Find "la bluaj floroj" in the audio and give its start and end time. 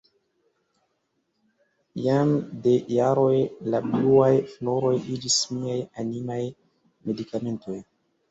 3.75-4.95